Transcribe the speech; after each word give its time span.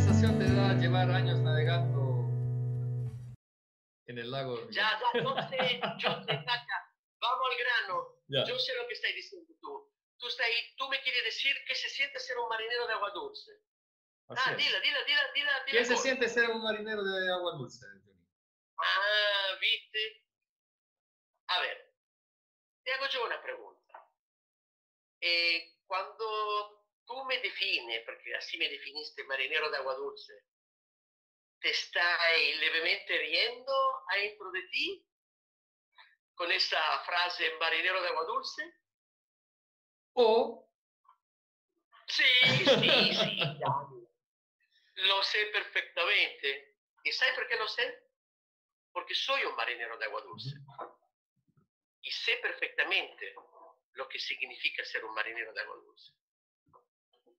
sensación 0.00 0.36
te 0.40 0.52
da 0.52 0.74
llevar 0.74 1.08
años 1.12 1.38
navegando 1.38 2.26
en 4.06 4.18
el 4.18 4.28
lago? 4.28 4.58
Ya, 4.70 4.98
ya, 4.98 5.22
yo 5.22 5.34
sé, 5.48 5.80
yo 6.02 6.10
sé, 6.24 6.32
vamos 7.20 7.46
al 7.48 7.56
grano. 7.62 7.94
Ya. 8.26 8.44
Yo 8.44 8.58
sé 8.58 8.74
lo 8.74 8.88
que 8.88 8.94
estás 8.94 9.14
diciendo 9.14 9.54
tú. 9.60 9.88
Tú, 10.18 10.26
estás, 10.26 10.48
tú 10.76 10.88
me 10.88 11.00
quieres 11.00 11.22
decir 11.22 11.54
que 11.68 11.76
se 11.76 11.88
siente 11.88 12.18
ser 12.18 12.36
un 12.38 12.48
marinero 12.48 12.88
de 12.88 12.92
agua 12.92 13.10
dulce. 13.12 13.52
Así 14.30 14.42
Ah, 14.44 14.54
dila, 14.56 14.80
dila, 14.80 15.04
dila, 15.04 15.22
dila. 15.32 15.64
dila 15.64 15.78
¿Qué 15.78 15.84
se 15.84 15.96
siente 15.96 16.28
ser 16.28 16.50
un 16.50 16.60
marinero 16.60 17.04
de 17.04 17.32
agua 17.32 17.52
dulce? 17.52 17.86
Ah, 18.76 19.58
viste. 19.60 20.24
A 21.46 21.60
ver, 21.60 21.94
te 22.82 22.92
hago 22.94 23.06
yo 23.12 23.26
una 23.26 23.40
pregunta. 23.40 24.08
Eh, 25.20 25.78
cuando 25.86 26.83
tú 27.06 27.24
me 27.24 27.38
defines, 27.38 28.02
porque 28.04 28.34
así 28.34 28.58
me 28.58 28.68
definiste 28.68 29.24
marinero 29.24 29.70
de 29.70 29.76
agua 29.76 29.94
dulce, 29.94 30.32
¿te 31.60 31.70
estás 31.70 32.20
levemente 32.60 33.18
riendo 33.18 33.72
adentro 34.08 34.50
de 34.50 34.62
ti 34.68 35.06
con 36.34 36.50
esa 36.50 36.80
frase 37.04 37.54
marinero 37.58 38.02
de 38.02 38.08
agua 38.08 38.24
dulce? 38.24 38.74
O 40.14 40.64
Sí, 42.06 42.22
sí, 42.64 43.14
sí, 43.14 43.38
ya. 43.38 43.66
Lo 44.96 45.22
sé 45.22 45.46
perfectamente. 45.46 46.76
¿Y 47.02 47.12
sabes 47.12 47.34
por 47.34 47.48
qué 47.48 47.56
lo 47.56 47.66
sé? 47.66 48.02
Porque 48.92 49.14
soy 49.14 49.44
un 49.44 49.56
marinero 49.56 49.98
de 49.98 50.04
agua 50.04 50.20
dulce. 50.22 50.50
Y 52.02 52.10
sé 52.10 52.36
perfectamente 52.36 53.34
lo 53.92 54.08
que 54.08 54.18
significa 54.18 54.84
ser 54.84 55.04
un 55.04 55.14
marinero 55.14 55.52
de 55.52 55.60
agua 55.60 55.76
dulce. 55.76 56.12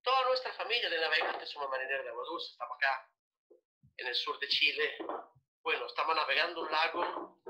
Toda 0.05 0.23
nuestra 0.25 0.53
familia 0.53 0.87
de 0.87 0.99
navegantes 0.99 1.49
somos 1.49 1.67
marineros 1.67 2.03
de 2.05 2.11
agua 2.11 2.25
dulce. 2.25 2.51
Estamos 2.51 2.77
acá, 2.77 3.09
en 3.97 4.05
el 4.05 4.13
sur 4.13 4.37
de 4.37 4.47
Chile. 4.47 4.97
Bueno, 5.63 5.87
estamos 5.87 6.15
navegando 6.15 6.61
un 6.61 6.71
lago 6.71 7.41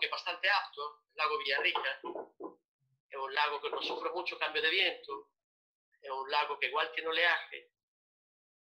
que 0.00 0.06
es 0.06 0.10
bastante 0.10 0.48
apto, 0.48 1.02
el 1.10 1.16
lago 1.16 1.36
Villarrica. 1.36 2.00
Es 3.10 3.18
un 3.18 3.34
lago 3.34 3.60
que 3.60 3.68
no 3.68 3.82
sufre 3.82 4.08
mucho 4.08 4.38
cambio 4.38 4.62
de 4.62 4.70
viento. 4.70 5.32
Es 6.00 6.10
un 6.10 6.30
lago 6.30 6.58
que 6.58 6.68
igual 6.68 6.90
tiene 6.92 7.10
oleaje. 7.10 7.72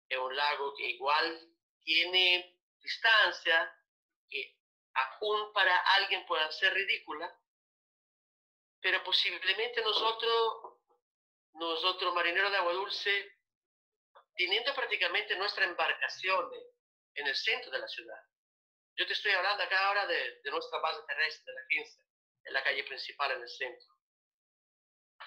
Es 0.10 0.18
un 0.18 0.36
lago 0.36 0.76
que 0.76 0.84
igual 0.84 1.50
tiene 1.86 2.60
distancia, 2.82 3.74
que 4.30 4.58
aún 4.94 5.54
para 5.54 5.78
alguien 5.96 6.26
puede 6.26 6.52
ser 6.52 6.74
ridícula, 6.74 7.34
pero 8.82 9.02
posiblemente 9.06 9.82
nosotros, 9.84 10.80
nosotros 11.54 12.14
marineros 12.14 12.52
de 12.52 12.58
agua 12.58 12.74
dulce, 12.74 13.37
teniendo 14.38 14.74
prácticamente 14.76 15.36
nuestra 15.36 15.66
embarcación 15.66 16.50
en 17.16 17.28
el 17.28 17.36
centro 17.36 17.72
de 17.72 17.80
la 17.80 17.88
ciudad. 17.88 18.22
Yo 18.96 19.06
te 19.08 19.14
estoy 19.14 19.32
hablando 19.32 19.64
acá 19.64 19.88
ahora 19.88 20.06
de, 20.06 20.42
de 20.42 20.52
nuestra 20.52 20.80
base 20.80 21.02
terrestre, 21.08 21.54
de 21.54 21.60
la 21.60 21.68
15, 21.68 22.02
en 22.46 22.54
la 22.54 22.64
calle 22.64 22.84
principal 22.84 23.32
en 23.32 23.42
el 23.42 23.50
centro. 23.50 23.88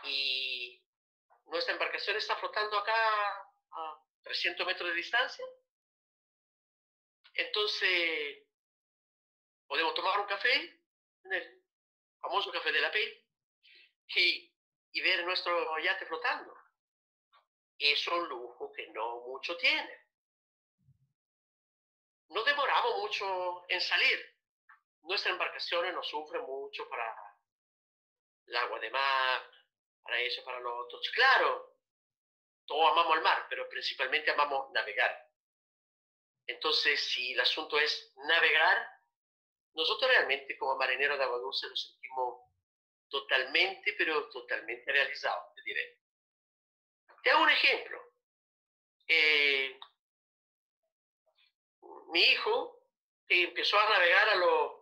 Y 0.05 0.83
nuestra 1.47 1.75
embarcación 1.75 2.17
está 2.17 2.37
flotando 2.37 2.79
acá 2.79 2.95
a 3.73 4.05
300 4.23 4.67
metros 4.67 4.89
de 4.89 4.95
distancia. 4.95 5.45
Entonces, 7.35 8.47
podemos 9.67 9.95
tomar 9.95 10.21
un 10.21 10.27
café, 10.27 10.81
en 11.25 11.33
el 11.33 11.63
famoso 12.21 12.53
café 12.53 12.73
de 12.73 12.81
la 12.81 12.93
P, 12.93 13.27
y, 14.17 14.55
y 14.93 15.01
ver 15.01 15.25
nuestro 15.25 15.79
yate 15.81 16.07
flotando. 16.07 16.60
Es 17.81 18.07
un 18.09 18.29
lujo 18.29 18.71
que 18.73 18.87
no 18.89 19.23
mucho 19.23 19.57
tiene. 19.57 20.07
No 22.29 22.45
demoramos 22.45 22.99
mucho 22.99 23.65
en 23.71 23.81
salir. 23.81 24.37
Nuestra 25.01 25.33
embarcación 25.33 25.93
no 25.95 26.03
sufre 26.03 26.41
mucho 26.41 26.87
para 26.91 27.17
el 28.47 28.57
agua 28.57 28.79
de 28.81 28.91
mar, 28.91 29.51
para 30.03 30.21
eso, 30.21 30.45
para 30.45 30.61
lo 30.61 30.77
otro. 30.77 31.01
Claro, 31.15 31.79
todos 32.67 32.93
amamos 32.93 33.17
el 33.17 33.23
mar, 33.23 33.47
pero 33.49 33.67
principalmente 33.67 34.31
amamos 34.31 34.71
navegar. 34.73 35.29
Entonces, 36.47 37.01
si 37.01 37.33
el 37.33 37.41
asunto 37.41 37.79
es 37.79 38.13
navegar, 38.29 38.87
nosotros 39.73 40.11
realmente 40.11 40.59
como 40.59 40.77
marineros 40.77 41.17
de 41.17 41.25
agua 41.25 41.39
dulce 41.39 41.67
nos 41.67 41.93
sentimos 41.93 42.43
totalmente, 43.09 43.95
pero 43.97 44.29
totalmente 44.29 44.93
realizados, 44.93 45.55
te 45.55 45.63
diré. 45.63 46.00
Te 47.23 47.31
hago 47.31 47.43
un 47.43 47.51
ejemplo. 47.51 48.01
Eh, 49.07 49.79
mi 52.13 52.21
hijo, 52.21 52.87
empezó 53.29 53.79
a 53.79 53.89
navegar 53.91 54.29
a 54.31 54.35
los 54.37 54.73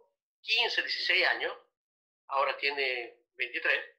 15, 0.43 0.83
16 0.83 1.27
años, 1.27 1.57
ahora 2.29 2.57
tiene 2.57 3.23
23, 3.35 3.97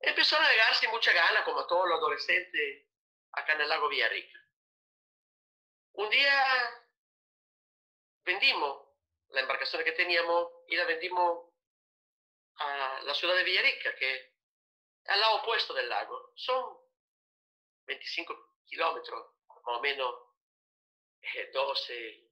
empezó 0.00 0.36
a 0.36 0.40
navegar 0.40 0.74
sin 0.74 0.90
mucha 0.90 1.12
gana, 1.12 1.44
como 1.44 1.66
todos 1.66 1.88
los 1.88 1.98
adolescentes 1.98 2.86
acá 3.32 3.52
en 3.54 3.62
el 3.62 3.68
lago 3.68 3.88
Villarrica. 3.88 4.38
Un 5.92 6.10
día 6.10 6.80
vendimos 8.24 8.88
la 9.28 9.40
embarcación 9.40 9.84
que 9.84 9.92
teníamos 9.92 10.50
y 10.68 10.76
la 10.76 10.84
vendimos 10.84 11.50
a 12.56 13.00
la 13.02 13.14
ciudad 13.14 13.36
de 13.36 13.44
Villarrica, 13.44 13.94
que 13.96 14.14
es 14.14 14.32
al 15.06 15.20
lado 15.20 15.36
opuesto 15.36 15.74
del 15.74 15.88
lago. 15.88 16.32
Son 16.34 16.81
25 17.86 18.60
kilómetros, 18.64 19.34
más 19.48 19.76
o 19.78 19.80
menos 19.80 20.14
eh, 21.20 21.50
12, 21.52 22.30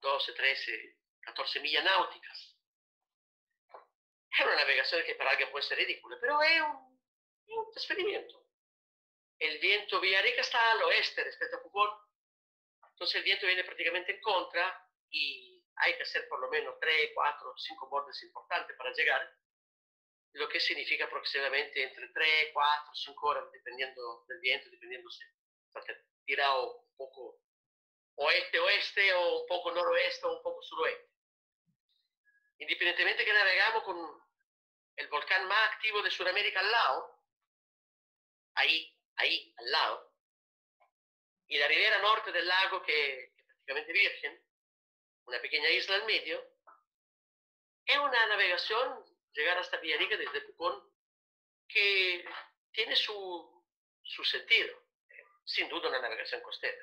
12, 0.00 0.32
13, 0.32 0.98
14 1.20 1.60
millas 1.60 1.84
náuticas. 1.84 2.56
Es 4.30 4.46
una 4.46 4.56
navegación 4.56 5.04
que 5.04 5.14
para 5.16 5.30
alguien 5.30 5.50
puede 5.50 5.66
ser 5.66 5.78
ridícula, 5.78 6.16
pero 6.20 6.40
es 6.42 6.60
un, 6.62 7.00
un 7.46 7.72
experimento. 7.72 8.46
El 9.38 9.58
viento 9.58 10.00
Villarrica 10.00 10.42
está 10.42 10.72
al 10.72 10.82
oeste 10.84 11.24
respecto 11.24 11.56
a 11.56 11.62
Pucón, 11.62 11.90
entonces 12.92 13.16
el 13.16 13.22
viento 13.22 13.46
viene 13.46 13.64
prácticamente 13.64 14.12
en 14.12 14.20
contra 14.20 14.86
y 15.08 15.64
hay 15.76 15.96
que 15.96 16.02
hacer 16.02 16.28
por 16.28 16.40
lo 16.40 16.48
menos 16.50 16.78
3, 16.78 17.12
4, 17.14 17.54
5 17.56 17.88
bordes 17.88 18.22
importantes 18.22 18.76
para 18.76 18.92
llegar, 18.92 19.34
lo 20.32 20.48
que 20.48 20.60
significa 20.60 21.04
aproximadamente 21.04 21.82
entre 21.82 22.08
3, 22.08 22.50
4, 22.52 22.94
5 22.94 23.28
horas, 23.28 23.52
dependiendo 23.52 24.24
del 24.28 24.40
viento, 24.40 24.70
dependiendo 24.70 25.10
si 25.10 25.24
está 25.66 25.80
tirado 26.24 26.76
un 26.76 26.96
poco 26.96 27.40
oeste-oeste 28.14 29.12
o 29.14 29.40
un 29.40 29.46
poco 29.46 29.72
noroeste 29.72 30.26
o 30.26 30.36
un 30.36 30.42
poco 30.42 30.62
suroeste. 30.62 31.10
Independientemente 32.58 33.24
que 33.24 33.32
navegamos 33.32 33.82
con 33.84 33.96
el 34.96 35.08
volcán 35.08 35.48
más 35.48 35.72
activo 35.72 36.02
de 36.02 36.10
Sudamérica 36.10 36.60
al 36.60 36.70
lado, 36.70 37.18
ahí, 38.54 38.94
ahí, 39.16 39.54
al 39.56 39.70
lado, 39.70 40.12
y 41.46 41.58
la 41.58 41.66
ribera 41.66 41.98
norte 41.98 42.30
del 42.30 42.46
lago 42.46 42.82
que, 42.82 42.92
que 42.92 43.34
es 43.36 43.44
prácticamente 43.46 43.92
virgen, 43.92 44.44
una 45.24 45.40
pequeña 45.40 45.70
isla 45.70 45.96
al 45.96 46.04
medio, 46.04 46.44
es 47.86 47.98
una 47.98 48.26
navegación, 48.26 49.04
llegar 49.32 49.58
hasta 49.58 49.78
Villarrica 49.78 50.16
desde 50.16 50.40
Pucón, 50.42 50.92
que 51.68 52.24
tiene 52.72 52.96
su, 52.96 53.64
su 54.02 54.24
sentido. 54.24 54.76
Sin 55.44 55.68
duda 55.68 55.88
una 55.88 56.00
navegación 56.00 56.40
costera. 56.42 56.82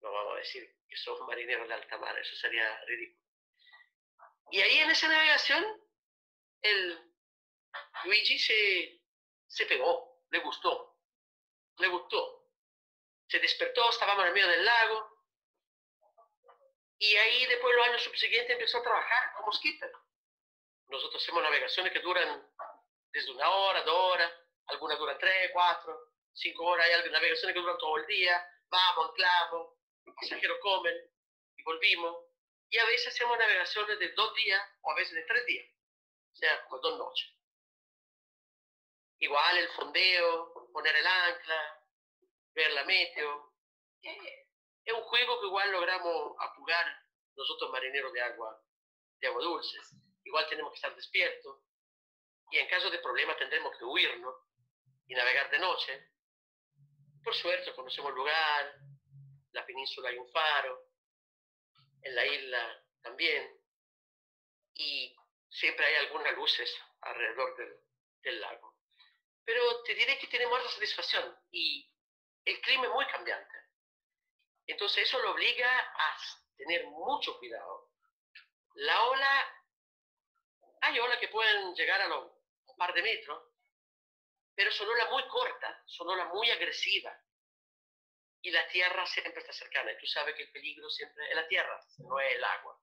No 0.00 0.12
vamos 0.12 0.34
a 0.34 0.38
decir 0.38 0.76
que 0.88 0.96
somos 0.96 1.26
marineros 1.26 1.68
de 1.68 1.74
alta 1.74 1.98
mar, 1.98 2.16
eso 2.18 2.34
sería 2.36 2.80
ridículo. 2.84 3.26
Y 4.50 4.60
ahí 4.60 4.78
en 4.78 4.90
esa 4.90 5.08
navegación, 5.08 5.64
el 6.62 7.12
Luigi 8.04 8.38
se, 8.38 9.02
se 9.46 9.66
pegó, 9.66 10.24
le 10.30 10.38
gustó, 10.38 10.98
le 11.78 11.88
gustó. 11.88 12.46
Se 13.26 13.38
despertó, 13.40 13.90
estábamos 13.90 14.22
en 14.22 14.28
el 14.28 14.34
medio 14.34 14.48
del 14.48 14.64
lago, 14.64 15.18
y 16.98 17.14
ahí 17.16 17.46
después 17.46 17.76
los 17.76 17.86
años 17.86 18.02
subsiguientes 18.02 18.50
empezó 18.50 18.78
a 18.78 18.82
trabajar 18.82 19.34
como 19.36 19.52
skipper. 19.52 19.92
Nosotros 20.88 21.22
hacemos 21.22 21.42
navegaciones 21.42 21.92
que 21.92 22.00
duran 22.00 22.50
desde 23.12 23.30
una 23.32 23.48
hora, 23.50 23.82
dos 23.82 23.94
horas, 23.94 24.32
algunas 24.66 24.98
duran 24.98 25.18
tres, 25.18 25.50
cuatro, 25.52 26.12
cinco 26.32 26.64
horas, 26.64 26.86
hay 26.86 27.10
navegaciones 27.10 27.54
que 27.54 27.60
duran 27.60 27.78
todo 27.78 27.96
el 27.98 28.06
día, 28.06 28.42
vamos, 28.68 29.10
anclamos, 29.10 29.78
pasajeros 30.14 30.58
comen 30.60 30.94
y 31.56 31.62
volvimos. 31.62 32.24
Y 32.70 32.78
a 32.78 32.84
veces 32.86 33.08
hacemos 33.08 33.38
navegaciones 33.38 33.98
de 33.98 34.12
dos 34.12 34.34
días 34.34 34.62
o 34.82 34.92
a 34.92 34.94
veces 34.94 35.14
de 35.14 35.24
tres 35.24 35.46
días, 35.46 35.66
o 36.32 36.36
sea, 36.36 36.64
como 36.64 36.78
dos 36.78 36.98
noches. 36.98 37.28
Igual 39.20 39.58
el 39.58 39.68
fondeo, 39.70 40.70
poner 40.72 40.94
el 40.94 41.06
ancla, 41.06 41.84
ver 42.54 42.72
la 42.72 42.84
meteo. 42.84 43.52
Es 44.02 44.94
un 44.94 45.02
juego 45.02 45.40
que 45.40 45.46
igual 45.46 45.70
logramos 45.72 46.36
jugar 46.56 47.04
nosotros 47.36 47.70
marineros 47.70 48.12
de 48.12 48.20
agua, 48.20 48.62
de 49.20 49.26
agua 49.28 49.42
dulce. 49.42 49.78
Igual 50.28 50.46
tenemos 50.46 50.72
que 50.72 50.76
estar 50.76 50.94
despiertos 50.94 51.62
y 52.50 52.58
en 52.58 52.68
caso 52.68 52.90
de 52.90 52.98
problema 52.98 53.34
tendremos 53.34 53.74
que 53.78 53.84
huirnos 53.86 54.34
y 55.06 55.14
navegar 55.14 55.50
de 55.50 55.58
noche. 55.58 56.10
Por 57.24 57.34
suerte 57.34 57.74
conocemos 57.74 58.10
el 58.10 58.16
lugar, 58.16 58.74
la 59.52 59.64
península 59.64 60.10
hay 60.10 60.18
un 60.18 60.30
faro, 60.30 60.82
en 62.02 62.14
la 62.14 62.26
isla 62.26 62.84
también, 63.00 63.58
y 64.74 65.16
siempre 65.48 65.86
hay 65.86 65.94
algunas 66.04 66.34
luces 66.34 66.78
alrededor 67.00 67.56
del, 67.56 67.80
del 68.20 68.40
lago. 68.42 68.76
Pero 69.46 69.82
te 69.84 69.94
diré 69.94 70.18
que 70.18 70.26
tiene 70.26 70.46
mucha 70.46 70.68
satisfacción 70.68 71.38
y 71.50 71.90
el 72.44 72.60
clima 72.60 72.84
es 72.84 72.92
muy 72.92 73.06
cambiante. 73.06 73.56
Entonces 74.66 75.04
eso 75.04 75.18
lo 75.20 75.30
obliga 75.30 75.70
a 75.78 76.18
tener 76.54 76.84
mucho 76.88 77.38
cuidado. 77.38 77.92
La 78.74 79.04
ola, 79.04 79.57
hay 80.80 80.98
olas 80.98 81.18
que 81.18 81.28
pueden 81.28 81.74
llegar 81.74 82.00
a 82.00 82.08
los, 82.08 82.32
un 82.66 82.76
par 82.76 82.92
de 82.94 83.02
metros, 83.02 83.42
pero 84.54 84.70
son 84.72 84.88
olas 84.88 85.10
muy 85.10 85.26
cortas, 85.28 85.82
son 85.86 86.08
olas 86.08 86.28
muy 86.34 86.50
agresivas. 86.50 87.16
Y 88.40 88.50
la 88.50 88.66
tierra 88.68 89.04
siempre 89.06 89.40
está 89.40 89.52
cercana. 89.52 89.92
Y 89.92 89.98
tú 89.98 90.06
sabes 90.06 90.34
que 90.34 90.42
el 90.42 90.52
peligro 90.52 90.88
siempre 90.90 91.28
es 91.28 91.36
la 91.36 91.46
tierra, 91.48 91.80
no 91.98 92.20
es 92.20 92.34
el 92.34 92.44
agua. 92.44 92.80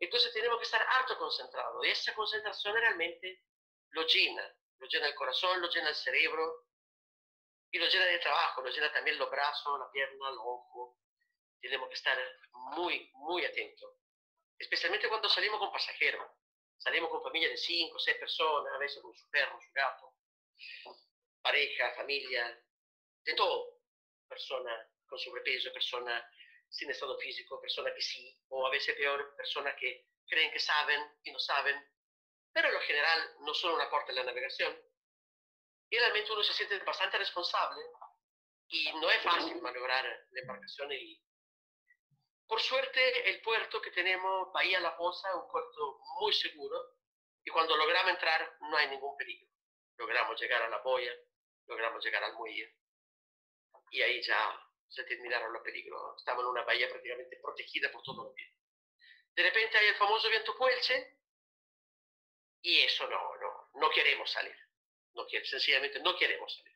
Entonces 0.00 0.32
tenemos 0.32 0.58
que 0.58 0.64
estar 0.64 0.82
harto 0.82 1.16
concentrados. 1.16 1.84
Y 1.86 1.90
esa 1.90 2.14
concentración 2.14 2.74
realmente 2.74 3.44
lo 3.90 4.06
llena. 4.06 4.52
Lo 4.78 4.88
llena 4.88 5.06
el 5.06 5.14
corazón, 5.14 5.60
lo 5.60 5.68
llena 5.70 5.88
el 5.88 5.94
cerebro, 5.94 6.64
y 7.74 7.78
lo 7.78 7.88
llena 7.88 8.04
de 8.04 8.20
trabajo, 8.20 8.62
lo 8.62 8.70
llena 8.70 8.92
también 8.92 9.18
los 9.18 9.28
brazos, 9.28 9.80
la 9.80 9.90
pierna, 9.90 10.30
los 10.30 10.44
ojos. 10.44 10.96
Tenemos 11.60 11.88
que 11.88 11.96
estar 11.96 12.16
muy, 12.52 13.10
muy 13.14 13.44
atentos, 13.44 13.90
especialmente 14.56 15.08
cuando 15.08 15.28
salimos 15.28 15.58
con 15.58 15.72
pasajeros. 15.72 16.24
Salimos 16.78 17.10
con 17.10 17.22
familias 17.22 17.52
de 17.52 17.56
cinco, 17.56 17.98
seis 17.98 18.16
personas, 18.18 18.72
a 18.74 18.78
veces 18.78 19.02
con 19.02 19.14
su 19.14 19.28
perro, 19.30 19.58
su 19.60 19.72
gato, 19.72 20.14
pareja, 21.42 21.94
familia, 21.94 22.62
de 23.24 23.34
todo. 23.34 23.78
Personas 24.28 24.88
con 25.06 25.18
sobrepeso, 25.18 25.72
personas 25.72 26.24
sin 26.68 26.90
estado 26.90 27.18
físico, 27.18 27.60
personas 27.60 27.92
que 27.94 28.02
sí, 28.02 28.36
o 28.48 28.66
a 28.66 28.70
veces 28.70 28.94
peor, 28.96 29.34
personas 29.36 29.74
que 29.78 30.08
creen 30.26 30.50
que 30.50 30.58
saben 30.58 31.00
y 31.22 31.30
no 31.30 31.38
saben, 31.38 31.76
pero 32.52 32.68
en 32.68 32.74
lo 32.74 32.80
general 32.80 33.36
no 33.40 33.54
son 33.54 33.74
un 33.74 33.80
aporte 33.80 34.12
en 34.12 34.16
la 34.16 34.24
navegación. 34.24 34.76
Y 35.90 35.98
realmente 35.98 36.32
uno 36.32 36.42
se 36.42 36.52
siente 36.52 36.78
bastante 36.78 37.18
responsable 37.18 37.80
y 38.68 38.92
no 38.94 39.10
es 39.10 39.22
fácil 39.22 39.60
maniobrar 39.60 40.04
la 40.30 40.40
embarcación 40.40 40.90
y 40.92 41.22
por 42.46 42.60
suerte, 42.60 43.30
el 43.30 43.40
puerto 43.40 43.80
que 43.80 43.90
tenemos, 43.90 44.52
Bahía 44.52 44.80
La 44.80 44.96
Poza, 44.96 45.28
es 45.28 45.34
un 45.34 45.50
puerto 45.50 46.00
muy 46.20 46.32
seguro 46.32 46.78
y 47.42 47.50
cuando 47.50 47.76
logramos 47.76 48.12
entrar 48.12 48.56
no 48.60 48.76
hay 48.76 48.88
ningún 48.88 49.16
peligro. 49.16 49.48
Logramos 49.96 50.40
llegar 50.40 50.62
a 50.62 50.68
la 50.68 50.78
boya, 50.78 51.12
logramos 51.66 52.04
llegar 52.04 52.24
al 52.24 52.34
muelle 52.34 52.74
y 53.90 54.02
ahí 54.02 54.20
ya 54.22 54.60
se 54.88 55.04
terminaron 55.04 55.52
los 55.52 55.62
peligros. 55.62 56.18
Estamos 56.18 56.42
en 56.42 56.50
una 56.50 56.64
bahía 56.64 56.88
prácticamente 56.88 57.38
protegida 57.40 57.90
por 57.92 58.02
todo 58.02 58.28
el 58.28 58.34
viento. 58.34 58.60
De 59.34 59.42
repente 59.42 59.78
hay 59.78 59.86
el 59.88 59.94
famoso 59.96 60.28
viento 60.28 60.56
puelche 60.56 61.18
y 62.62 62.80
eso 62.80 63.06
no, 63.08 63.36
no, 63.36 63.70
no 63.74 63.90
queremos 63.90 64.30
salir. 64.30 64.56
No 65.14 65.26
sencillamente 65.28 66.00
no 66.00 66.16
queremos 66.16 66.54
salir. 66.56 66.73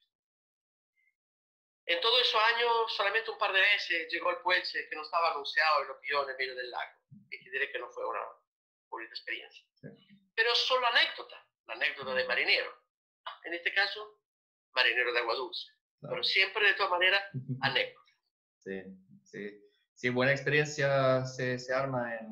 En 1.88 1.98
todos 2.02 2.20
esos 2.20 2.38
años, 2.54 2.92
solamente 2.94 3.30
un 3.30 3.38
par 3.38 3.50
de 3.50 3.60
veces 3.60 4.12
llegó 4.12 4.30
el 4.30 4.36
puente 4.42 4.86
que 4.90 4.94
no 4.94 5.02
estaba 5.02 5.30
anunciado 5.30 5.84
y 5.84 5.88
lo 5.88 5.98
pilló 6.00 6.22
en 6.24 6.30
el 6.30 6.36
medio 6.36 6.54
del 6.54 6.70
lago. 6.70 6.92
Y 7.30 7.42
que 7.42 7.50
diré 7.50 7.72
que 7.72 7.78
no 7.78 7.88
fue 7.88 8.06
una 8.06 8.20
bonita 8.90 9.10
experiencia. 9.10 9.64
Pero 10.34 10.54
solo 10.54 10.86
anécdota, 10.86 11.42
la 11.66 11.74
anécdota 11.74 12.12
de 12.12 12.26
marinero. 12.26 12.70
En 13.44 13.54
este 13.54 13.72
caso, 13.72 14.20
marinero 14.74 15.14
de 15.14 15.18
agua 15.20 15.34
dulce. 15.34 15.66
Pero 16.02 16.22
siempre, 16.22 16.66
de 16.66 16.74
todas 16.74 16.90
maneras, 16.90 17.22
anécdota. 17.62 18.12
Sí, 18.58 18.82
sí. 19.24 19.64
Sí, 19.94 20.10
buena 20.10 20.32
experiencia 20.32 21.24
se, 21.24 21.58
se 21.58 21.72
arma 21.72 22.16
en, 22.16 22.28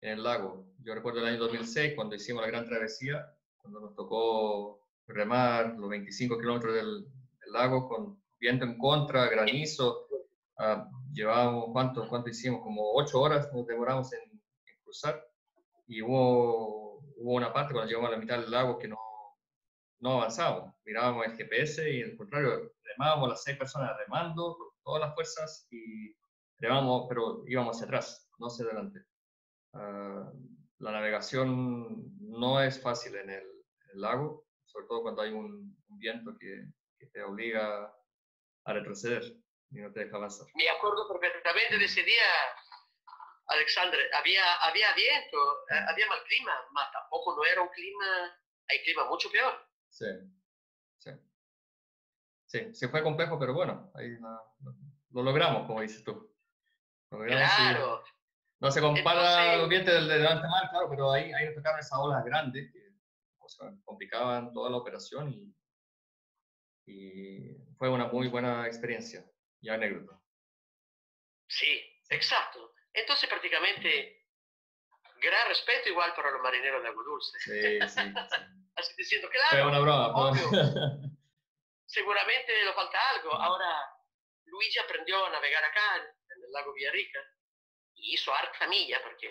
en 0.00 0.10
el 0.12 0.22
lago. 0.22 0.64
Yo 0.78 0.94
recuerdo 0.94 1.20
el 1.20 1.26
año 1.26 1.38
2006, 1.38 1.92
cuando 1.94 2.14
hicimos 2.14 2.40
la 2.40 2.48
gran 2.48 2.66
travesía, 2.66 3.30
cuando 3.58 3.80
nos 3.80 3.94
tocó 3.94 4.88
remar 5.06 5.74
los 5.76 5.90
25 5.90 6.38
kilómetros 6.38 6.74
del, 6.74 7.04
del 7.04 7.52
lago 7.52 7.86
con 7.88 8.23
viento 8.44 8.66
en 8.66 8.76
contra, 8.76 9.26
granizo. 9.30 10.06
Uh, 10.58 10.84
llevábamos, 11.12 11.70
¿cuánto, 11.72 12.06
¿cuánto 12.08 12.28
hicimos? 12.28 12.60
Como 12.62 12.92
ocho 12.92 13.20
horas 13.20 13.50
nos 13.54 13.66
demoramos 13.66 14.12
en, 14.12 14.20
en, 14.20 14.82
cruzar. 14.82 15.26
Y 15.86 16.02
hubo, 16.02 16.98
hubo 17.16 17.32
una 17.34 17.52
parte 17.54 17.72
cuando 17.72 17.88
llegamos 17.88 18.08
a 18.08 18.12
la 18.12 18.18
mitad 18.18 18.38
del 18.38 18.50
lago 18.50 18.78
que 18.78 18.88
no, 18.88 18.98
no 20.00 20.18
avanzábamos. 20.18 20.74
Mirábamos 20.84 21.26
el 21.26 21.36
GPS 21.36 21.90
y 21.90 22.02
al 22.02 22.16
contrario, 22.18 22.74
remábamos 22.82 23.30
las 23.30 23.42
seis 23.42 23.56
personas 23.56 23.96
remando 23.96 24.56
con 24.58 24.68
todas 24.84 25.00
las 25.00 25.14
fuerzas 25.14 25.66
y 25.70 26.14
remábamos, 26.58 27.06
pero 27.08 27.44
íbamos 27.46 27.76
hacia 27.76 27.86
atrás, 27.86 28.30
no 28.38 28.48
hacia 28.48 28.66
adelante. 28.66 29.00
Uh, 29.72 30.30
la 30.80 30.92
navegación 30.92 32.14
no 32.20 32.60
es 32.60 32.78
fácil 32.78 33.16
en 33.16 33.30
el, 33.30 33.42
en 33.42 33.90
el, 33.94 34.00
lago, 34.02 34.44
sobre 34.66 34.86
todo 34.86 35.02
cuando 35.02 35.22
hay 35.22 35.32
un, 35.32 35.74
un 35.88 35.98
viento 35.98 36.36
que, 36.38 36.66
que 36.98 37.06
te 37.06 37.22
obliga 37.22 37.90
a 38.64 38.72
retroceder 38.72 39.22
y 39.70 39.80
no 39.80 39.92
te 39.92 40.04
deja 40.04 40.16
avanzar. 40.16 40.46
Me 40.54 40.68
acuerdo 40.68 41.08
perfectamente 41.08 41.78
de 41.78 41.84
ese 41.84 42.02
día, 42.02 42.24
Alexandre, 43.46 43.98
había, 44.14 44.54
había 44.62 44.94
viento, 44.94 45.38
eh, 45.70 45.84
había 45.88 46.06
mal 46.06 46.22
clima, 46.24 46.52
pero 46.72 46.90
tampoco 46.92 47.36
no 47.36 47.44
era 47.44 47.62
un 47.62 47.68
clima, 47.68 48.38
hay 48.68 48.82
clima 48.82 49.04
mucho 49.06 49.30
peor. 49.30 49.54
Sí, 49.90 50.06
sí. 50.98 51.10
Sí, 52.46 52.74
sí 52.74 52.88
fue 52.88 53.02
complejo, 53.02 53.38
pero 53.38 53.52
bueno, 53.52 53.90
ahí 53.94 54.10
no, 54.20 54.40
no, 54.60 54.76
lo 55.10 55.22
logramos, 55.22 55.66
como 55.66 55.80
dices 55.80 56.04
tú. 56.04 56.32
Logramos, 57.10 57.54
claro. 57.56 58.02
Sí. 58.04 58.12
No 58.60 58.70
se 58.70 58.80
compara 58.80 59.54
Entonces, 59.54 59.84
los 59.84 59.94
del 59.94 60.08
delante 60.08 60.48
mar, 60.48 60.70
claro, 60.70 60.88
pero 60.88 61.12
ahí, 61.12 61.32
ahí 61.32 61.46
nos 61.46 61.56
tocaron 61.56 61.80
esas 61.80 61.98
olas 61.98 62.24
grandes 62.24 62.72
que 62.72 62.94
o 63.38 63.48
sea, 63.48 63.70
complicaban 63.84 64.52
toda 64.52 64.70
la 64.70 64.78
operación 64.78 65.30
y 65.30 65.54
y 66.86 67.56
fue 67.78 67.88
una 67.88 68.06
muy 68.06 68.28
buena 68.28 68.66
experiencia 68.66 69.24
y 69.60 69.68
anécdota. 69.68 70.20
Sí, 71.48 71.80
exacto. 72.10 72.74
Entonces 72.92 73.28
prácticamente 73.28 74.24
gran 75.20 75.48
respeto 75.48 75.88
igual 75.88 76.14
para 76.14 76.30
los 76.30 76.42
marineros 76.42 76.82
de 76.82 76.88
agua 76.88 77.02
dulce. 77.04 77.38
Sí, 77.40 77.80
sí, 77.80 77.88
sí. 77.88 78.14
Así 78.76 78.94
diciendo, 78.96 79.28
claro. 79.30 79.50
Fue 79.50 79.66
una 79.66 79.80
broma. 79.80 80.14
Obvio. 80.14 80.50
Seguramente 81.86 82.64
le 82.64 82.72
falta 82.72 82.98
algo. 83.10 83.32
Ahora, 83.32 83.88
Luigi 84.46 84.78
aprendió 84.78 85.24
a 85.26 85.30
navegar 85.30 85.64
acá, 85.64 85.96
en 85.96 86.44
el 86.44 86.52
lago 86.52 86.72
Villarrica, 86.72 87.20
y 87.94 88.14
hizo 88.14 88.34
harta 88.34 88.66
milla, 88.66 89.00
porque 89.02 89.28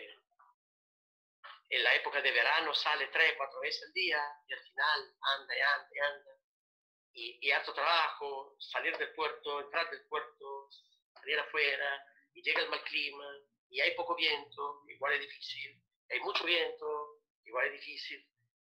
en 1.69 1.83
la 1.83 1.93
época 1.95 2.21
de 2.21 2.31
verano 2.31 2.73
sale 2.73 3.07
tres, 3.07 3.33
cuatro 3.37 3.59
veces 3.59 3.83
al 3.85 3.93
día, 3.93 4.17
y 4.47 4.53
al 4.53 4.59
final 4.59 5.15
anda 5.19 5.57
y 5.57 5.59
anda 5.59 5.89
y 5.91 5.99
anda 5.99 6.32
y, 7.13 7.39
y, 7.41 7.51
harto 7.51 7.73
trabajo, 7.73 8.55
salir 8.59 8.97
del 8.97 9.13
puerto, 9.13 9.61
entrar 9.61 9.89
del 9.89 10.05
puerto, 10.07 10.69
salir 11.13 11.39
afuera, 11.39 12.05
y 12.33 12.41
llega 12.41 12.61
el 12.61 12.69
mal 12.69 12.83
clima, 12.83 13.25
y 13.69 13.81
hay 13.81 13.95
poco 13.95 14.15
viento, 14.15 14.83
igual 14.87 15.13
es 15.13 15.21
difícil, 15.21 15.81
hay 16.09 16.19
mucho 16.19 16.43
viento, 16.43 17.21
igual 17.45 17.67
es 17.67 17.73
difícil, 17.73 18.27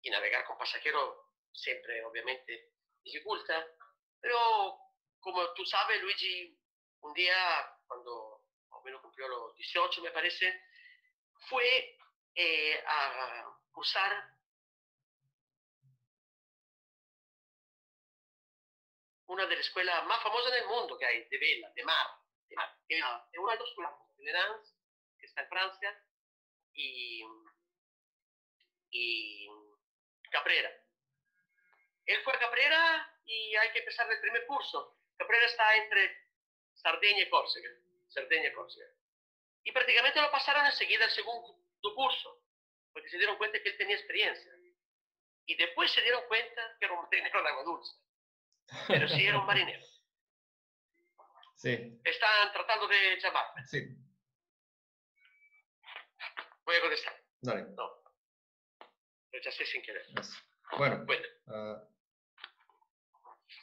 y 0.02 0.10
navegar 0.10 0.46
con 0.46 0.58
pasajeros 0.58 1.18
siempre, 1.52 2.04
obviamente, 2.04 2.72
dificulta, 3.04 3.66
pero 4.22 4.38
como 5.20 5.54
tú 5.54 5.66
sabes, 5.66 6.02
Luigi, 6.02 6.58
un 7.02 7.14
día, 7.14 7.36
cuando 7.88 8.44
más 8.70 8.80
o 8.80 8.84
menos 8.84 9.02
cumplió 9.02 9.28
los 9.28 9.56
18, 9.56 10.02
me 10.02 10.12
parece, 10.12 10.62
fue 11.50 11.98
eh, 12.36 12.84
a 12.86 13.56
usar 13.74 14.37
una 19.28 19.46
de 19.46 19.56
las 19.56 19.66
escuelas 19.66 20.06
más 20.06 20.22
famosas 20.24 20.52
del 20.54 20.68
mundo 20.68 20.98
que 20.98 21.06
hay, 21.06 21.24
de 21.26 21.38
vela, 21.38 21.70
de 21.72 21.84
mar. 21.84 22.08
De 22.48 22.56
mar. 22.56 22.78
Es 23.32 23.40
una 23.40 23.54
de 23.54 23.60
dos 23.60 23.70
escuelas, 23.70 23.94
Lens, 24.18 24.76
que 25.20 25.26
está 25.26 25.42
en 25.42 25.50
Francia, 25.50 26.04
y, 26.74 27.26
y 28.92 29.48
Caprera. 30.32 30.72
Él 32.06 32.22
fue 32.24 32.34
a 32.34 32.40
Caprera 32.40 33.20
y 33.26 33.56
hay 33.56 33.72
que 33.72 33.80
empezar 33.80 34.10
el 34.12 34.22
primer 34.22 34.46
curso. 34.46 34.98
Caprera 35.18 35.46
está 35.46 35.76
entre 35.76 36.30
Sardeña 36.76 37.24
y 37.24 37.30
Córcega. 37.30 37.70
Sardeña 38.08 38.50
y 38.50 38.54
Córcega. 38.54 38.90
Y 39.64 39.72
prácticamente 39.74 40.22
lo 40.22 40.32
pasaron 40.32 40.66
enseguida 40.66 41.04
al 41.04 41.12
segundo 41.12 41.58
curso, 41.96 42.44
porque 42.94 43.10
se 43.10 43.18
dieron 43.18 43.38
cuenta 43.38 43.62
que 43.62 43.70
él 43.70 43.78
tenía 43.78 43.96
experiencia. 43.96 44.54
Y 45.46 45.56
después 45.56 45.92
se 45.92 46.02
dieron 46.02 46.26
cuenta 46.28 46.78
que 46.80 46.86
era 46.86 46.94
un 46.94 47.10
técnico 47.10 47.42
de 47.42 47.50
agua 47.50 47.64
dulce 47.64 48.07
pero 48.88 49.08
sí 49.08 49.26
era 49.26 49.40
un 49.40 49.46
marinero. 49.48 49.86
Sí. 51.56 52.00
Están 52.04 52.52
tratando 52.54 52.88
de 52.88 53.20
llamarme. 53.20 53.66
Sí. 53.66 53.98
Voy 56.66 56.76
a 56.76 56.82
contestar. 56.82 57.14
Dale. 57.42 57.64
No. 57.76 57.90
Rechacé 59.32 59.66
sin 59.66 59.82
querer. 59.82 60.06
Bueno. 60.78 61.04
bueno. 61.06 61.26
Uh, 61.48 61.98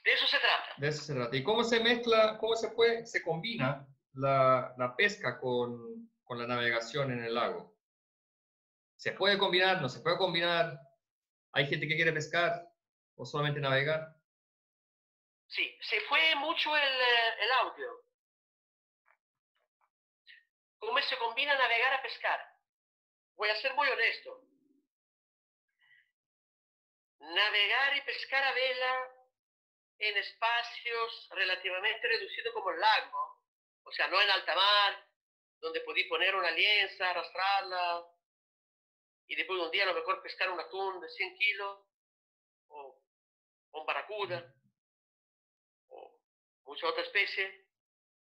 de 0.04 0.12
eso 0.12 0.26
se 0.26 0.38
trata. 0.38 0.74
De 0.76 0.88
eso 0.88 1.02
se 1.02 1.14
trata. 1.14 1.36
¿Y 1.36 1.42
cómo 1.42 1.64
se 1.64 1.80
mezcla, 1.80 2.36
cómo 2.38 2.56
se 2.56 2.70
puede, 2.70 3.06
se 3.06 3.22
combina 3.22 3.86
la, 4.14 4.74
la 4.76 4.96
pesca 4.96 5.38
con, 5.38 6.10
con 6.24 6.38
la 6.38 6.46
navegación 6.46 7.12
en 7.12 7.24
el 7.24 7.34
lago? 7.34 7.74
¿Se 8.96 9.12
puede 9.12 9.38
combinar? 9.38 9.80
¿No 9.80 9.88
se 9.88 10.00
puede 10.00 10.18
combinar? 10.18 10.78
¿Hay 11.52 11.66
gente 11.66 11.86
que 11.86 11.96
quiere 11.96 12.12
pescar 12.12 12.68
o 13.16 13.24
solamente 13.24 13.60
navegar? 13.60 14.14
Sí, 15.48 15.78
se 15.82 16.00
fue 16.02 16.34
mucho 16.36 16.76
el, 16.76 16.82
eh, 16.82 17.34
el 17.40 17.52
audio. 17.52 18.04
¿Cómo 20.78 21.00
se 21.00 21.16
combina 21.18 21.56
navegar 21.56 21.94
a 21.94 22.02
pescar? 22.02 22.40
Voy 23.36 23.48
a 23.48 23.60
ser 23.60 23.74
muy 23.74 23.88
honesto. 23.88 24.42
Navegar 27.20 27.96
y 27.96 28.00
pescar 28.02 28.42
a 28.44 28.52
vela 28.52 29.10
en 29.98 30.16
espacios 30.16 31.28
relativamente 31.30 32.08
reducidos 32.08 32.52
como 32.52 32.70
el 32.70 32.80
lago, 32.80 33.42
o 33.84 33.92
sea, 33.92 34.08
no 34.08 34.20
en 34.20 34.30
alta 34.30 34.54
mar, 34.54 35.08
donde 35.60 35.80
podí 35.80 36.04
poner 36.04 36.34
una 36.34 36.50
lienza, 36.50 37.10
arrastrarla, 37.10 38.06
y 39.26 39.36
después 39.36 39.58
de 39.58 39.64
un 39.64 39.70
día 39.70 39.84
a 39.84 39.86
lo 39.86 39.94
mejor 39.94 40.22
pescar 40.22 40.50
un 40.50 40.60
atún 40.60 41.00
de 41.00 41.08
100 41.08 41.36
kilos, 41.36 41.80
o, 42.68 43.00
un 43.72 43.86
baracuda, 43.86 44.54
o 46.64 46.70
muchas 46.70 46.90
otras 46.90 47.06
especies. 47.06 47.64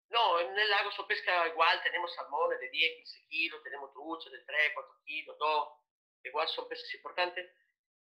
No, 0.09 0.39
en 0.41 0.57
el 0.57 0.69
lago 0.69 0.91
se 0.91 1.03
pesca 1.03 1.47
igual, 1.47 1.81
tenemos 1.83 2.13
salmones 2.13 2.59
de 2.59 2.69
10, 2.69 2.97
15 2.97 3.27
kilos, 3.29 3.63
tenemos 3.63 3.93
truchas 3.93 4.31
de 4.31 4.43
3, 4.43 4.71
4 4.73 5.01
kilos, 5.05 5.37
2, 5.37 5.69
igual 6.25 6.47
son 6.49 6.67
peces 6.67 6.93
importantes. 6.95 7.49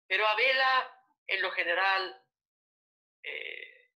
Pero 0.08 0.26
a 0.26 0.34
vela, 0.34 1.00
en 1.28 1.40
lo 1.40 1.50
general, 1.52 2.22
eh, 3.22 3.92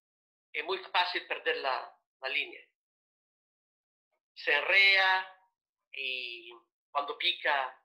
es 0.52 0.64
muy 0.64 0.78
fácil 0.78 1.26
perder 1.26 1.56
la, 1.56 1.92
la 2.20 2.28
línea. 2.28 2.64
Se 4.34 4.52
enrea 4.52 5.34
y 5.92 6.52
cuando 6.90 7.18
pica 7.18 7.82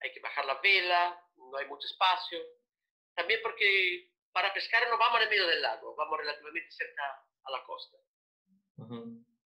hay 0.00 0.12
que 0.12 0.20
bajar 0.20 0.44
la 0.44 0.60
vela, 0.60 1.24
no 1.36 1.56
hay 1.56 1.66
mucho 1.66 1.86
espacio. 1.86 2.38
También 3.14 3.40
porque 3.42 4.10
para 4.32 4.52
pescar 4.52 4.88
no 4.88 4.98
vamos 4.98 5.18
en 5.18 5.22
el 5.22 5.30
medio 5.30 5.46
del 5.46 5.62
lago, 5.62 5.94
vamos 5.94 6.18
relativamente 6.18 6.70
cerca 6.72 7.24
a 7.44 7.50
la 7.50 7.64
costa. 7.64 7.98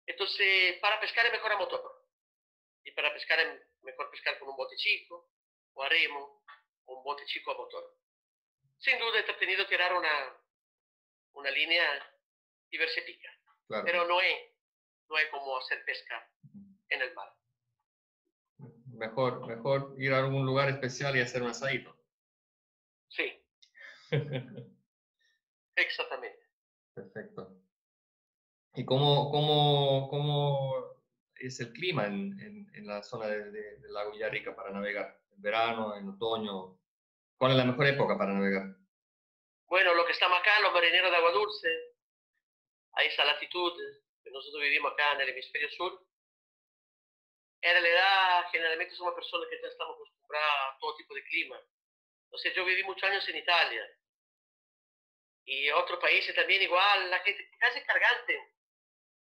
Entonces, 0.06 0.78
para 0.80 1.00
pescar 1.00 1.26
es 1.26 1.32
mejor 1.32 1.52
a 1.52 1.58
motor. 1.58 2.06
Y 2.84 2.92
para 2.92 3.12
pescar 3.12 3.38
es 3.40 3.60
mejor 3.82 4.10
pescar 4.10 4.38
con 4.38 4.48
un 4.48 4.56
bote 4.56 4.76
chico, 4.76 5.30
o 5.74 5.82
a 5.82 5.88
remo, 5.88 6.42
o 6.86 6.98
un 6.98 7.04
bote 7.04 7.24
chico 7.26 7.52
a 7.52 7.56
motor. 7.56 7.98
Sin 8.78 8.98
duda, 8.98 9.16
he 9.16 9.20
entretenido 9.20 9.66
tirar 9.66 9.92
una, 9.94 10.36
una 11.32 11.50
línea 11.50 11.84
y 12.70 12.78
ver 12.78 12.88
si 12.90 13.00
pica. 13.02 13.28
Claro. 13.66 13.84
Pero 13.84 14.06
no 14.06 14.20
es, 14.20 14.52
no 15.08 15.18
es 15.18 15.28
como 15.28 15.58
hacer 15.58 15.84
pesca 15.84 16.30
en 16.88 17.02
el 17.02 17.14
mar. 17.14 17.34
Mejor, 18.86 19.46
mejor 19.46 19.94
ir 19.98 20.12
a 20.12 20.18
algún 20.18 20.46
lugar 20.46 20.68
especial 20.70 21.16
y 21.16 21.20
hacer 21.20 21.42
un 21.42 21.50
asadito. 21.50 21.96
Sí, 23.08 23.44
exactamente. 25.76 26.46
Perfecto. 26.94 27.67
¿Y 28.78 28.84
cómo, 28.84 29.28
cómo, 29.32 30.08
cómo 30.08 31.02
es 31.34 31.58
el 31.58 31.72
clima 31.72 32.06
en, 32.06 32.38
en- 32.40 32.70
en 32.76 32.86
la 32.86 33.02
zona 33.02 33.26
de- 33.26 33.50
de- 33.50 33.76
del 33.78 33.92
lago 33.92 34.12
Villarrica 34.12 34.54
para 34.54 34.70
navegar? 34.70 35.18
¿En 35.32 35.42
verano, 35.42 35.96
en 35.96 36.08
otoño? 36.08 36.78
¿Cuál 37.36 37.50
es 37.52 37.56
la 37.58 37.64
mejor 37.64 37.86
época 37.88 38.16
para 38.16 38.34
navegar? 38.34 38.76
Bueno, 39.66 39.94
lo 39.94 40.06
que 40.06 40.12
estamos 40.12 40.38
acá, 40.38 40.60
los 40.60 40.72
marineros 40.72 41.10
de 41.10 41.16
agua 41.16 41.32
dulce, 41.32 41.68
a 42.92 43.02
esa 43.02 43.24
latitud 43.24 43.72
que 44.22 44.30
nosotros 44.30 44.62
vivimos 44.62 44.92
acá 44.92 45.12
en 45.14 45.22
el 45.22 45.28
hemisferio 45.30 45.68
sur, 45.70 46.06
en 47.60 47.72
realidad 47.72 48.44
generalmente 48.52 48.94
somos 48.94 49.14
personas 49.14 49.48
que 49.50 49.60
ya 49.60 49.66
estamos 49.68 49.96
acostumbradas 49.96 50.76
a 50.76 50.78
todo 50.78 50.94
tipo 50.96 51.14
de 51.14 51.24
clima. 51.24 51.60
Entonces 52.26 52.54
yo 52.54 52.64
viví 52.64 52.84
muchos 52.84 53.10
años 53.10 53.28
en 53.28 53.38
Italia 53.38 53.82
y 55.46 55.68
otros 55.70 55.98
países 55.98 56.32
también 56.36 56.62
igual, 56.62 57.10
la 57.10 57.18
gente 57.20 57.50
casi 57.58 57.80
cargante 57.82 58.38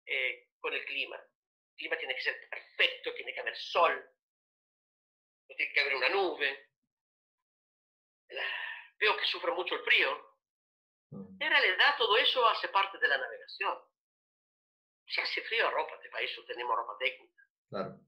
eh, 0.07 0.49
con 0.61 0.73
el 0.73 0.85
clima. 0.85 1.17
El 1.17 1.77
clima 1.77 1.97
tiene 1.99 2.15
que 2.15 2.23
ser 2.23 2.49
perfecto, 2.49 3.13
tiene 3.15 3.33
que 3.35 3.41
haber 3.41 3.57
sol, 3.57 3.93
no 5.49 5.57
tiene 5.57 5.73
que 5.73 5.81
haber 5.81 5.95
una 5.97 6.09
nube. 6.09 6.71
La- 8.29 8.61
Veo 8.99 9.17
que 9.17 9.27
sufro 9.27 9.55
mucho 9.55 9.75
el 9.75 9.83
frío, 9.83 10.33
Mm, 11.11 11.37
en 11.43 11.49
realidad 11.51 11.97
todo 11.99 12.17
eso 12.17 12.45
hace 12.49 12.69
parte 12.71 12.99
de 12.99 13.07
la 13.07 13.19
navegación. 13.19 13.79
Si 15.07 15.21
hace 15.21 15.43
frío, 15.43 15.71
ropa 15.71 15.97
de 15.99 16.09
país, 16.11 16.31
tenemos 16.47 16.75
ropa 16.77 16.97
técnica. 16.99 17.43
Claro, 17.69 18.01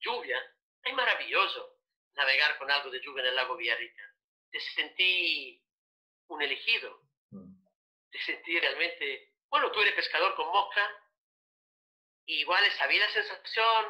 Lluvia, 0.00 0.38
es 0.82 0.92
maravilloso 0.94 1.78
navegar 2.14 2.58
con 2.58 2.70
algo 2.70 2.90
de 2.90 3.00
lluvia 3.00 3.22
en 3.22 3.28
el 3.28 3.36
lago 3.36 3.56
Villarrica. 3.56 4.02
Te 4.50 4.60
sentí 4.60 5.64
un 6.26 6.42
elegido, 6.42 7.02
mm, 7.30 7.64
te 8.10 8.18
sentí 8.22 8.58
realmente... 8.60 9.32
Bueno, 9.48 9.70
tú 9.72 9.80
eres 9.80 9.94
pescador 9.94 10.34
con 10.34 10.48
mosca, 10.48 10.86
y 12.26 12.40
igual 12.40 12.62
sabía 12.78 13.00
la 13.06 13.12
sensación 13.12 13.84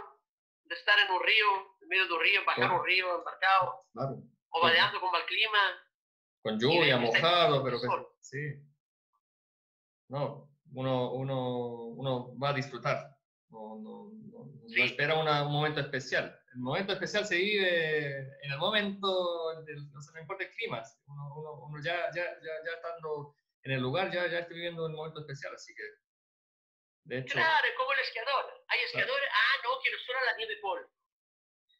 de 0.64 0.74
estar 0.74 0.98
en 0.98 1.10
un 1.12 1.22
río, 1.22 1.46
en 1.82 1.88
medio 1.88 2.06
de 2.06 2.12
un 2.14 2.20
río, 2.20 2.44
bajar 2.44 2.64
Claro. 2.64 2.80
un 2.80 2.86
río 2.86 3.18
embarcado, 3.18 3.84
claro. 3.92 4.22
o 4.50 4.60
vadeando 4.62 5.00
con 5.00 5.10
mal 5.12 5.24
clima. 5.26 5.58
Con 6.42 6.58
lluvia, 6.58 6.96
mojado, 6.98 7.62
pero 7.62 7.80
que, 7.80 7.86
sí. 8.20 8.38
No, 10.08 10.50
uno, 10.72 11.12
uno, 11.12 11.84
uno 11.86 12.38
va 12.38 12.50
a 12.50 12.54
disfrutar. 12.54 13.16
No, 13.50 13.76
no, 13.80 14.10
no, 14.12 14.46
no 14.46 14.68
Sí. 14.68 14.82
espera 14.82 15.14
una- 15.20 15.44
un 15.46 15.52
momento 15.52 15.80
especial. 15.80 16.36
El 16.54 16.60
momento 16.60 16.92
especial 16.92 17.26
se 17.26 17.36
vive 17.36 18.18
en 18.44 18.52
el 18.52 18.58
momento, 18.58 19.62
del, 19.64 19.90
no, 19.92 20.00
sé, 20.00 20.12
no 20.14 20.20
importa 20.20 20.44
el 20.44 20.50
clima. 20.50 20.82
Uno, 21.06 21.34
uno, 21.36 21.52
uno 21.66 21.82
ya, 21.82 21.96
ya, 22.14 22.24
ya, 22.24 22.52
ya 22.64 22.72
estando 22.76 23.34
en 23.62 23.72
el 23.72 23.80
lugar, 23.82 24.10
ya, 24.12 24.26
ya 24.28 24.40
está 24.40 24.54
viviendo 24.54 24.86
un 24.86 24.94
momento 24.94 25.20
especial. 25.20 25.54
Así 25.54 25.74
que, 25.74 25.82
de 27.10 27.18
hecho, 27.18 27.34
Claro, 27.34 27.66
es 27.66 27.74
como 27.74 27.92
el 27.92 27.98
esquiador. 27.98 28.64
Hay 28.68 28.80
esquiadores, 28.82 29.28
ah, 29.32 29.56
no, 29.64 29.80
quiero 29.80 29.98
solo 29.98 30.24
la 30.24 30.36
nieve 30.36 30.56
polvo. 30.58 30.88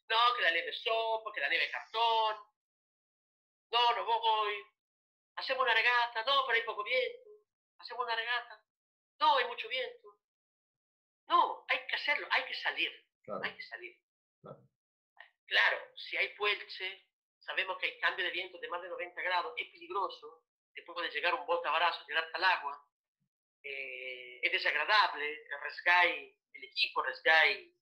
No, 0.09 0.35
que 0.35 0.41
la 0.41 0.51
nieve 0.51 0.73
sopa, 0.73 1.31
que 1.33 1.39
la 1.39 1.47
nieve 1.47 1.71
cartón. 1.71 2.35
No, 3.71 3.95
no 3.95 4.05
voy. 4.05 4.55
Hacemos 5.37 5.63
una 5.63 5.73
regata. 5.73 6.23
No, 6.25 6.43
pero 6.45 6.57
hay 6.57 6.65
poco 6.65 6.83
viento. 6.83 7.29
Hacemos 7.79 8.05
una 8.05 8.15
regata. 8.15 8.61
No, 9.19 9.37
hay 9.37 9.45
mucho 9.45 9.69
viento. 9.69 10.17
No, 11.31 11.63
hay 11.69 11.79
que 11.87 11.95
hacerlo, 11.95 12.27
hay 12.29 12.43
que 12.43 12.55
salir, 12.55 12.91
claro, 13.23 13.41
hay 13.45 13.55
que 13.55 13.63
salir. 13.63 13.97
Claro. 14.41 14.59
Claro, 15.45 15.77
si 15.95 16.17
hay 16.17 16.35
puelche, 16.35 17.07
sabemos 17.39 17.77
que 17.77 17.85
hay 17.85 17.99
cambio 18.01 18.25
de 18.25 18.31
viento 18.31 18.57
de 18.57 18.67
más 18.67 18.81
de 18.81 18.89
90 18.89 19.21
grados, 19.21 19.53
es 19.55 19.71
peligroso, 19.71 20.43
te 20.73 20.81
puede 20.83 21.09
llegar 21.09 21.33
un 21.35 21.45
bote 21.45 21.69
abrazo, 21.69 22.05
tirarte 22.05 22.31
al 22.33 22.43
agua, 22.43 22.85
eh, 23.63 24.39
es 24.43 24.51
desagradable, 24.51 25.37
arriesgáis 25.59 26.35
el 26.53 26.63
equipo, 26.63 27.01
arriesgáis 27.01 27.73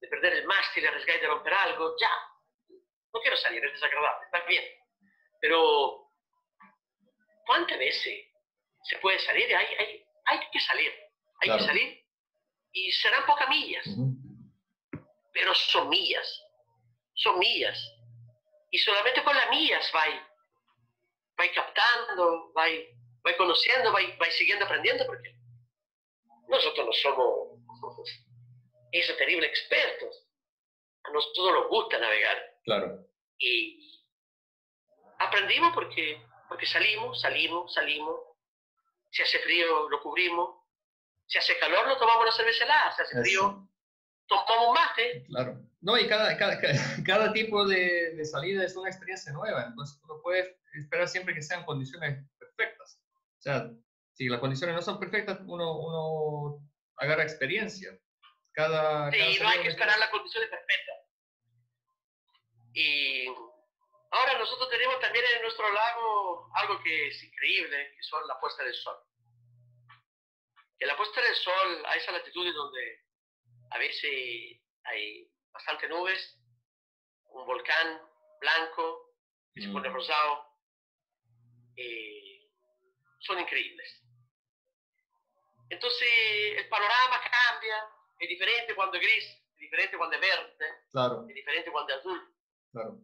de 0.00 0.08
perder 0.08 0.32
el 0.34 0.46
mástil, 0.46 0.86
arriesgáis 0.86 1.20
de 1.20 1.26
romper 1.28 1.54
algo, 1.54 1.94
ya, 2.00 2.10
no 3.12 3.20
quiero 3.20 3.36
salir, 3.36 3.64
es 3.64 3.72
desagradable, 3.72 4.26
está 4.26 4.40
bien, 4.46 4.64
pero 5.40 6.10
¿cuántas 7.46 7.78
veces 7.78 8.26
se 8.84 8.98
puede 8.98 9.18
salir? 9.20 9.54
Hay, 9.56 9.66
hay, 9.78 10.04
hay 10.26 10.40
que 10.50 10.60
salir, 10.60 10.92
hay 11.40 11.48
Claro. 11.48 11.60
que 11.60 11.66
salir 11.66 12.04
y 12.72 12.92
serán 12.92 13.24
pocas 13.26 13.48
millas, 13.48 13.86
ujú, 13.86 14.12
pero 15.32 15.54
son 15.54 15.88
millas, 15.88 16.42
son 17.14 17.38
millas. 17.38 17.78
Y 18.70 18.78
solamente 18.78 19.22
con 19.22 19.34
las 19.34 19.48
millas 19.50 19.90
vais, 19.92 20.20
vais 21.36 21.52
captando, 21.52 22.52
vais, 22.52 22.86
vais 23.26 23.36
conociendo, 23.36 23.92
vais, 23.92 24.16
vais 24.18 24.36
siguiendo 24.36 24.64
aprendiendo, 24.64 25.04
porque 25.04 25.34
nosotros 26.48 26.86
no 26.86 26.92
somos 26.92 27.58
esos 28.92 29.16
terribles 29.16 29.50
expertos. 29.50 30.28
A 31.02 31.10
nosotros 31.10 31.52
nos 31.52 31.68
gusta 31.68 31.98
navegar. 31.98 32.36
claro, 32.64 33.04
Y 33.38 34.00
aprendimos 35.18 35.74
porque, 35.74 36.22
porque 36.48 36.66
salimos, 36.66 37.20
salimos, 37.20 37.74
salimos. 37.74 38.20
Si 39.10 39.22
hace 39.22 39.40
frío, 39.40 39.88
lo 39.88 40.00
cubrimos. 40.02 40.62
Si 41.26 41.38
hace 41.38 41.58
calor, 41.58 41.88
nos 41.88 41.98
tomamos 41.98 42.22
una 42.22 42.32
cerveza 42.32 42.64
helada. 42.64 42.94
Si 42.94 43.02
hace 43.02 43.22
frío, 43.22 43.68
tomamos 44.28 44.68
un 44.68 44.74
mate. 44.74 45.24
claro. 45.26 45.66
No, 45.80 45.98
y 45.98 46.08
cada, 46.08 46.36
cada, 46.36 46.58
cada, 47.06 47.32
tipo 47.32 47.64
de, 47.66 48.14
de 48.16 48.24
salida 48.24 48.64
es 48.64 48.76
una 48.76 48.88
experiencia 48.88 49.32
nueva, 49.32 49.66
entonces 49.66 50.00
tú 50.00 50.06
no 50.08 50.20
puedes 50.20 50.56
esperar 50.74 51.06
siempre 51.06 51.34
que 51.34 51.42
sean 51.42 51.64
condiciones 51.64 52.24
perfectas. 52.38 52.98
Sea, 53.46 53.70
si 54.14 54.28
las 54.28 54.40
condiciones 54.40 54.74
no 54.74 54.82
son 54.82 54.98
perfectas, 54.98 55.38
uno, 55.46 55.78
uno 55.78 56.68
agarra 56.96 57.22
experiencia. 57.22 57.96
Cada, 58.52 59.08
cada 59.08 59.12
Sí, 59.12 59.38
no 59.40 59.48
hay 59.48 59.60
que 59.60 59.68
es- 59.68 59.74
esperar 59.74 59.96
las 60.00 60.08
condiciones 60.10 60.50
perfectas. 60.50 60.96
Y 62.74 63.26
ahora 64.10 64.36
nosotros 64.40 64.68
tenemos 64.68 64.98
también 64.98 65.24
en 65.36 65.42
nuestro 65.42 65.72
lago 65.72 66.50
algo 66.56 66.82
que 66.82 67.06
es 67.06 67.22
increíble, 67.22 67.92
que 67.94 68.02
son 68.02 68.26
la 68.26 68.36
puesta 68.40 68.64
del 68.64 68.74
sol. 68.74 68.96
Que 70.80 70.86
la 70.86 70.96
puesta 70.96 71.22
del 71.22 71.34
sol 71.36 71.86
a 71.86 71.94
esa 71.94 72.10
latitud 72.10 72.52
donde 72.52 73.04
a 73.70 73.78
veces 73.78 74.60
hay 74.82 75.30
bastante 75.52 75.88
nubes, 75.88 76.36
un 77.26 77.46
volcán 77.46 78.00
blanco 78.40 79.14
que 79.54 79.62
se 79.62 79.68
pone 79.68 79.88
Mm. 79.88 79.92
rosado. 79.94 80.44
eh, 81.78 82.25
son 83.26 83.38
increíbles. 83.40 84.02
Entonces 85.68 86.08
el 86.58 86.68
panorama 86.68 87.16
cambia, 87.20 87.76
es 88.20 88.28
diferente 88.28 88.74
cuando 88.74 88.96
es 88.96 89.02
gris, 89.02 89.24
es 89.54 89.58
diferente 89.60 89.96
cuando 89.98 90.14
es 90.16 90.20
verde, 90.22 90.66
Claro, 90.92 91.26
es 91.28 91.34
diferente 91.34 91.70
cuando 91.72 91.92
es 91.92 91.98
azul. 91.98 92.34
claro. 92.72 93.00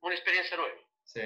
Una 0.00 0.14
experiencia 0.14 0.56
nueva. 0.56 0.78
Sí. 1.04 1.20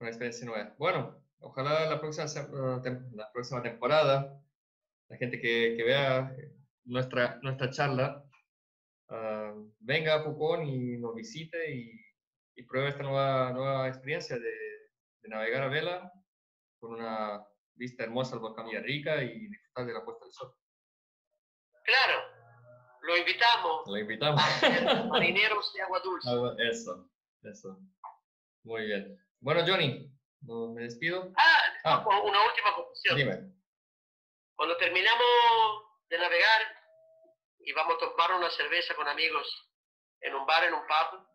Una 0.00 0.08
experiencia 0.10 0.46
nueva. 0.46 0.74
Bueno, 0.78 1.22
ojalá 1.40 1.86
la 1.88 2.00
próxima, 2.00 2.24
uh, 2.24 2.82
tem- 2.82 3.10
la 3.14 3.30
próxima 3.32 3.62
temporada, 3.62 4.40
la 5.08 5.16
gente 5.16 5.40
que, 5.40 5.74
que 5.76 5.84
vea 5.84 6.34
nuestra, 6.84 7.38
nuestra 7.42 7.70
charla, 7.70 8.24
ah, 9.08 9.54
venga 9.80 10.14
a 10.14 10.24
Pucón 10.24 10.66
y 10.66 10.96
nos 10.96 11.14
visite 11.14 11.70
y, 11.70 12.00
y 12.56 12.62
pruebe 12.64 12.88
esta 12.88 13.02
nueva, 13.02 13.52
nueva 13.52 13.88
experiencia 13.88 14.36
de, 14.38 14.50
de 15.22 15.28
navegar 15.28 15.62
a 15.64 15.68
vela 15.68 16.12
con 16.78 16.94
una 16.94 17.44
vista 17.74 18.04
hermosa 18.04 18.34
al 18.34 18.40
volcán 18.40 18.66
Villarrica 18.66 19.22
y 19.22 19.48
disfrutar 19.48 19.86
de 19.86 19.92
la 19.92 20.04
puesta 20.04 20.24
del 20.24 20.32
sol. 20.32 20.54
Claro, 21.84 22.22
lo 23.02 23.16
invitamos 23.16 23.86
Lo 23.86 23.96
invitamos. 23.98 24.40
a 24.62 25.04
marineros 25.04 25.72
de 25.74 25.82
agua 25.82 26.00
dulce. 26.00 26.28
Eso, 26.70 27.08
eso. 27.42 27.78
Muy 28.64 28.86
bien. 28.86 29.18
Bueno, 29.40 29.62
Johnny, 29.66 30.10
me 30.42 30.82
despido. 30.82 31.32
Ah, 31.36 31.62
Ah. 31.84 32.04
una 32.06 32.44
última 32.46 32.74
conclusión. 32.74 33.16
Dime. 33.16 33.52
Cuando 34.54 34.76
terminamos 34.76 35.26
de 36.10 36.18
navegar 36.18 36.60
y 37.60 37.72
vamos 37.72 37.96
a 37.96 37.98
tomar 38.10 38.32
una 38.34 38.50
cerveza 38.50 38.94
con 38.94 39.08
amigos 39.08 39.72
en 40.20 40.34
un 40.34 40.44
bar, 40.44 40.64
en 40.64 40.74
un 40.74 40.80
pub, 40.80 41.26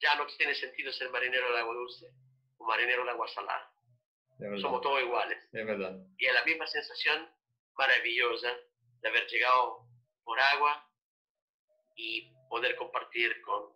ya 0.00 0.14
no 0.16 0.26
tiene 0.26 0.54
sentido 0.54 0.92
ser 0.92 1.10
marinero 1.10 1.52
de 1.52 1.58
agua 1.58 1.74
dulce 1.74 2.06
o 2.58 2.64
marinero 2.64 3.04
de 3.04 3.10
agua 3.10 3.28
salada. 3.28 3.72
De. 4.38 4.60
Somos 4.60 4.80
todos 4.82 5.02
iguales. 5.02 5.38
Es 5.52 5.66
verdad. 5.66 5.98
Y 6.16 6.26
es 6.26 6.34
la 6.34 6.44
misma 6.44 6.66
sensación 6.66 7.28
maravillosa 7.76 8.48
de 9.00 9.08
haber 9.08 9.26
llegado 9.28 9.86
por 10.24 10.38
agua 10.38 10.88
y 11.96 12.32
poder 12.48 12.76
compartir 12.76 13.40
con 13.42 13.72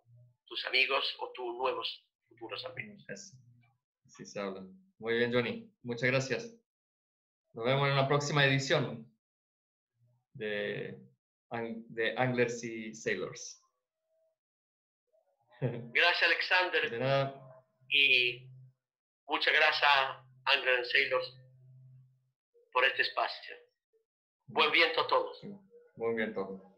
tus 0.46 0.64
amigos 0.66 1.16
o 1.18 1.32
tus 1.32 1.56
nuevos 1.56 2.06
futuros 2.28 2.64
amigos. 2.66 3.04
Eso. 3.08 3.36
Así 4.06 4.24
se 4.24 4.40
habla. 4.40 4.64
Muy 4.98 5.14
bien, 5.14 5.32
Johnny. 5.32 5.70
Muchas 5.82 6.10
gracias. 6.10 6.54
Nos 7.54 7.64
vemos 7.64 7.88
en 7.88 7.96
la 7.96 8.06
próxima 8.06 8.44
edición 8.44 9.10
de, 10.34 10.98
de 11.50 12.14
Anglers 12.16 12.62
y 12.64 12.94
Sailors. 12.94 13.61
Gracias 15.92 16.22
Alexander 16.22 16.90
De 16.90 16.98
nada. 16.98 17.64
y 17.88 18.48
muchas 19.26 19.54
gracias 19.54 19.90
Angler 20.44 20.76
and 20.78 20.86
Sailors 20.86 21.38
por 22.72 22.84
este 22.84 23.02
espacio. 23.02 23.54
Buen 24.46 24.72
viento 24.72 25.02
a 25.02 25.06
todos. 25.08 25.40
Bien 26.16 26.34
todo. 26.34 26.71